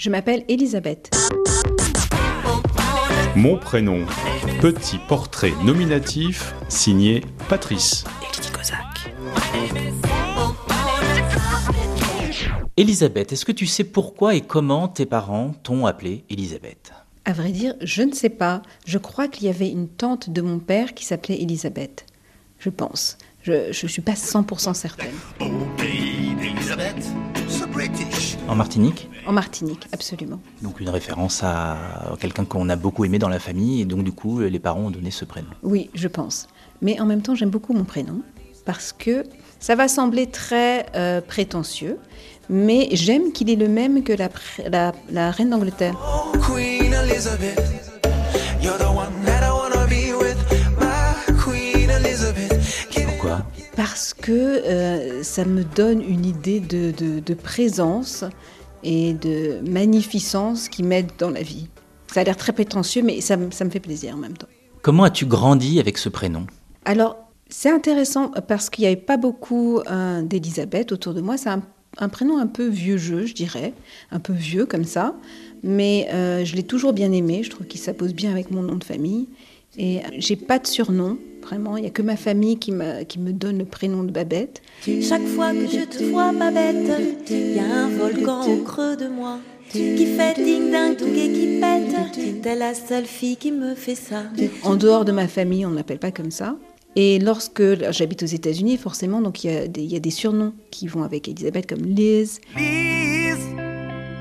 [0.00, 1.14] Je m'appelle Elisabeth.
[3.36, 4.06] Mon prénom,
[4.62, 8.04] petit portrait nominatif signé Patrice.
[12.78, 16.94] Elisabeth, est-ce que tu sais pourquoi et comment tes parents t'ont appelée Elisabeth?
[17.26, 18.62] À vrai dire, je ne sais pas.
[18.86, 22.06] Je crois qu'il y avait une tante de mon père qui s'appelait Elisabeth.
[22.58, 23.18] Je pense.
[23.42, 25.12] Je ne suis pas 100% certaine.
[28.50, 30.40] En Martinique En Martinique, absolument.
[30.62, 31.76] Donc une référence à
[32.18, 34.90] quelqu'un qu'on a beaucoup aimé dans la famille et donc du coup les parents ont
[34.90, 35.48] donné ce prénom.
[35.62, 36.48] Oui, je pense.
[36.82, 38.22] Mais en même temps, j'aime beaucoup mon prénom
[38.64, 39.24] parce que
[39.60, 41.98] ça va sembler très euh, prétentieux,
[42.48, 45.96] mais j'aime qu'il est le même que la, pr- la- la reine d'Angleterre.
[46.44, 47.60] Queen Elizabeth,
[54.30, 58.22] que euh, ça me donne une idée de, de- de présence
[58.84, 61.66] et de magnificence qui m'aide dans la vie.
[62.06, 64.46] Ça a l'air très prétentieux, mais ça, me- ça me fait plaisir en même temps.
[64.82, 66.46] Comment as-tu grandi avec ce prénom?
[66.84, 67.16] Alors,
[67.48, 71.36] c'est intéressant parce qu'il n'y avait pas beaucoup euh, d'Elisabeth autour de moi.
[71.36, 71.62] C'est un,
[72.00, 73.72] un prénom un peu vieux jeu, je dirais,
[74.10, 75.14] un peu vieux comme ça.
[75.62, 77.42] Mais euh, je l'ai toujours bien aimé.
[77.44, 79.28] Je trouve qu'il s'impose bien avec mon nom de famille.
[79.78, 81.76] Et euh, j'ai pas de surnom, vraiment.
[81.76, 84.62] Il n'y a que ma famille qui, me donne le prénom de Babette.
[84.84, 89.38] Chaque fois que je te vois, Babette, y a un volcan au creux de moi
[89.70, 92.42] qui fait ding ding dong et qui pète.
[92.42, 94.24] T'es la seule fille qui me fait ça.
[94.64, 96.56] En dehors de ma famille, on ne m'appelle pas comme ça.
[96.96, 100.10] Et lorsque j'habite aux États-Unis, forcément, donc il y, a des- il y a des
[100.10, 103.36] surnoms qui vont avec Elisabeth, comme Liz, Liz,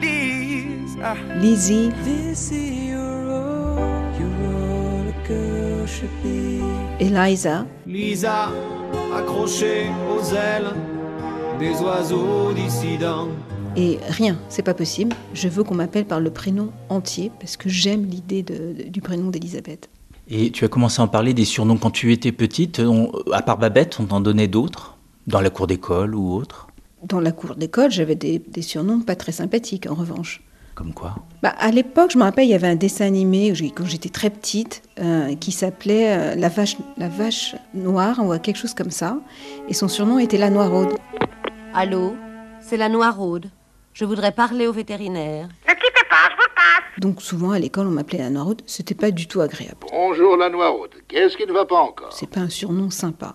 [0.00, 0.96] Liz.
[1.02, 1.16] Ah.
[1.40, 1.90] Lizzie.
[2.04, 3.78] This is your role,
[4.20, 6.62] your role, a girl should be.
[7.00, 8.50] Eliza, Lisa,
[9.16, 10.70] accrochée aux ailes
[11.58, 13.28] des oiseaux dissidents.
[13.76, 15.16] Et rien, c'est pas possible.
[15.34, 19.88] Je veux qu'on m'appelle par le prénom entier parce que j'aime l'idée du prénom d'Elisabeth.
[20.34, 22.78] Et tu as commencé à en parler des surnoms quand tu étais petite.
[22.80, 26.68] On- à part Babette, on t'en donnait d'autres Dans la cour d'école ou autre?
[27.02, 30.42] Dans la cour d'école, j'avais des, des surnoms pas très sympathiques en revanche.
[30.74, 31.16] Comme quoi?
[31.42, 34.30] Bah, à l'époque, je me rappelle, il y avait un dessin animé quand j'étais très
[34.30, 39.18] petite euh, qui s'appelait euh, la, vache, la vache noire ou quelque chose comme ça.
[39.68, 40.94] Et son surnom était la Noiraude.
[41.74, 42.14] Allô?
[42.62, 43.50] C'est la Noiraude.
[43.92, 45.48] Je voudrais parler au vétérinaire.
[46.98, 48.62] Donc souvent à l'école, on m'appelait la Noiraude.
[48.66, 49.86] C'était pas du tout agréable.
[50.12, 50.90] Bonjour la Noiraude.
[51.08, 53.34] Qu'est-ce qui ne va pas encore C'est pas un surnom sympa.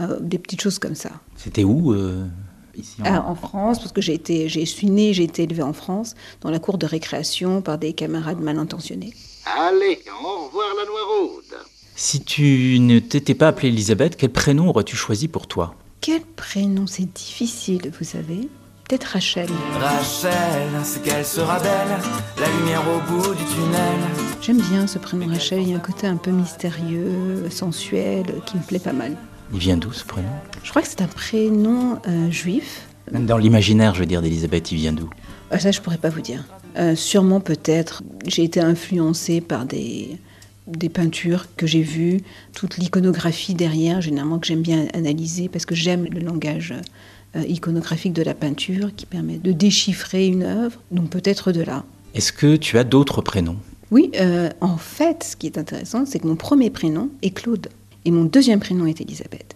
[0.00, 1.10] Euh, des petites choses comme ça.
[1.36, 2.26] C'était où euh,
[2.74, 3.04] Ici en...
[3.04, 6.16] Ah, en France, parce que j'ai été, j'ai suis née, j'ai été élevée en France,
[6.40, 9.14] dans la cour de récréation par des camarades mal intentionnés.
[9.56, 11.64] Allez, au revoir la Noiraude.
[11.94, 15.76] Si tu ne t'étais pas appelée Elisabeth, quel prénom aurais-tu choisi pour toi?
[16.00, 16.88] Quel prénom?
[16.88, 18.48] C'est difficile, vous savez.
[18.88, 19.48] Peut-être Rachel.
[19.80, 20.30] Rachel,
[20.84, 21.98] c'est qu'elle sera belle,
[22.38, 23.98] la lumière au bout du tunnel.
[24.40, 25.62] J'aime bien ce prénom Rachel.
[25.62, 29.16] Il y a un côté un peu mystérieux, sensuel, qui me plaît pas mal.
[29.52, 30.28] Il vient d'où ce prénom?
[30.62, 32.86] Je crois que c'est un prénom euh, juif.
[33.10, 35.10] Même dans l'imaginaire, je veux dire, d'Elisabeth, il vient d'où?
[35.50, 36.44] Ah, ça, je pourrais pas vous dire.
[36.76, 38.04] Euh, sûrement, peut-être.
[38.24, 40.16] J'ai été influencée par des,
[40.68, 42.20] des peintures que j'ai vues,
[42.54, 46.80] toute l'iconographie derrière, généralement que j'aime bien analyser parce que j'aime le langage euh,
[47.44, 50.80] iconographique de la peinture qui permet de déchiffrer une œuvre.
[50.90, 51.84] Donc peut-être de là.
[52.14, 53.58] Est-ce que tu as d'autres prénoms?
[53.90, 57.68] Oui, euh, en fait, ce qui est intéressant, c'est que mon premier prénom est Claude
[58.04, 59.54] et mon deuxième prénom est Elisabeth.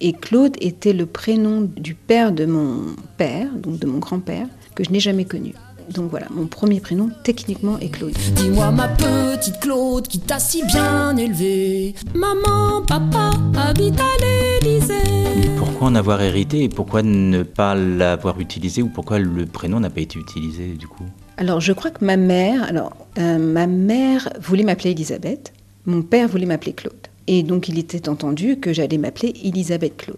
[0.00, 4.84] Et Claude était le prénom du père de mon père, donc de mon grand-père, que
[4.84, 5.54] je n'ai jamais connu.
[5.94, 8.12] Donc voilà, mon premier prénom techniquement est Claude.
[8.36, 11.94] Dis-moi ma petite Claude qui t'a si bien élevée.
[12.14, 14.94] Maman, papa habite à l'Élysée.
[15.36, 19.80] Mais Pourquoi en avoir hérité et pourquoi ne pas l'avoir utilisé ou pourquoi le prénom
[19.80, 21.04] n'a pas été utilisé du coup?
[21.36, 25.52] Alors je crois que ma mère, alors euh, ma mère voulait m'appeler Elisabeth,
[25.86, 26.94] mon père voulait m'appeler Claude.
[27.28, 30.16] Et donc il était entendu que j'allais m'appeler Elisabeth Claude.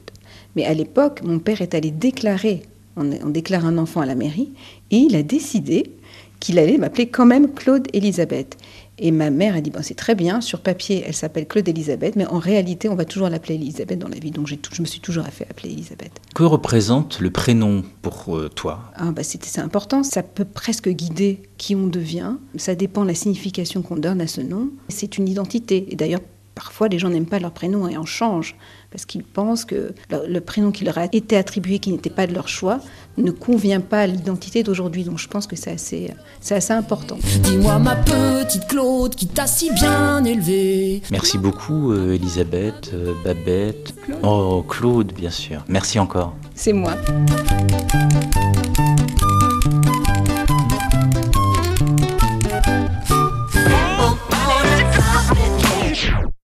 [0.56, 2.62] Mais à l'époque, mon père est allé déclarer,
[2.96, 4.50] on, on déclare un enfant à la mairie,
[4.90, 5.92] et il a décidé
[6.40, 8.56] qu'il allait m'appeler quand même Claude Elisabeth.
[9.02, 12.16] Et ma mère a dit, bon, c'est très bien, sur papier, elle s'appelle Claude Elisabeth,
[12.16, 14.30] mais en réalité, on va toujours l'appeler Elisabeth dans la vie.
[14.30, 16.12] Donc tout- je me suis toujours fait appeler Elisabeth.
[16.34, 18.90] Que représente le prénom pour euh, toi?
[18.94, 22.34] Ah bah c'est important, ça peut presque guider qui on devient.
[22.56, 24.68] Ça dépend de la signification qu'on donne à ce nom.
[24.88, 25.86] C'est une identité.
[25.90, 26.20] Et d'ailleurs,
[26.60, 28.54] parfois les gens n'aiment pas leur prénom et en changent
[28.90, 32.34] parce qu'ils pensent que le, prénom qui leur a été attribué, qui n'était pas de
[32.34, 32.80] leur choix,
[33.16, 35.04] ne convient pas à l'identité d'aujourd'hui.
[35.04, 36.10] Donc je pense que c'est assez,
[36.40, 37.16] c'est assez important.
[37.44, 41.00] Dis-moi ma petite Claude qui t'a si bien élevée.
[41.10, 45.64] Merci beaucoup euh, Elisabeth, euh, Babette, oh Claude bien sûr.
[45.66, 46.34] Merci encore.
[46.54, 46.92] C'est moi.